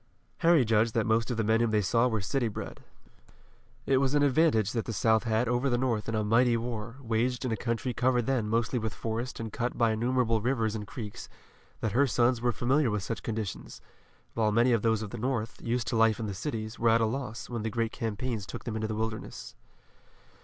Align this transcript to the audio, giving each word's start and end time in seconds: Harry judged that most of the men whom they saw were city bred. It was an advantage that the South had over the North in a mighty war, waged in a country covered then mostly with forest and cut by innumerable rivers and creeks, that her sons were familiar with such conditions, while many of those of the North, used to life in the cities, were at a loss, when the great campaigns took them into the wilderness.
Harry 0.39 0.65
judged 0.65 0.95
that 0.95 1.05
most 1.05 1.29
of 1.29 1.37
the 1.37 1.43
men 1.43 1.59
whom 1.59 1.69
they 1.69 1.79
saw 1.79 2.07
were 2.07 2.19
city 2.21 2.47
bred. 2.47 2.83
It 3.85 3.97
was 3.97 4.15
an 4.15 4.23
advantage 4.23 4.71
that 4.71 4.85
the 4.85 4.93
South 4.93 5.25
had 5.25 5.47
over 5.47 5.69
the 5.69 5.77
North 5.77 6.09
in 6.09 6.15
a 6.15 6.23
mighty 6.23 6.57
war, 6.57 6.95
waged 7.03 7.45
in 7.45 7.51
a 7.51 7.55
country 7.55 7.93
covered 7.93 8.25
then 8.25 8.49
mostly 8.49 8.79
with 8.79 8.95
forest 8.95 9.39
and 9.39 9.53
cut 9.53 9.77
by 9.77 9.91
innumerable 9.91 10.41
rivers 10.41 10.73
and 10.73 10.87
creeks, 10.87 11.29
that 11.81 11.91
her 11.91 12.07
sons 12.07 12.41
were 12.41 12.51
familiar 12.51 12.89
with 12.89 13.03
such 13.03 13.21
conditions, 13.21 13.79
while 14.33 14.51
many 14.51 14.71
of 14.71 14.81
those 14.81 15.03
of 15.03 15.11
the 15.11 15.19
North, 15.19 15.61
used 15.61 15.85
to 15.89 15.95
life 15.95 16.19
in 16.19 16.25
the 16.25 16.33
cities, 16.33 16.79
were 16.79 16.89
at 16.89 16.99
a 16.99 17.05
loss, 17.05 17.47
when 17.47 17.61
the 17.61 17.69
great 17.69 17.91
campaigns 17.91 18.47
took 18.47 18.63
them 18.63 18.73
into 18.75 18.87
the 18.87 18.95
wilderness. 18.95 19.53